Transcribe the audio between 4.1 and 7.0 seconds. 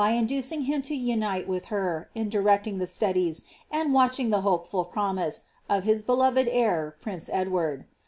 the hopeful promise, of his beloved heir,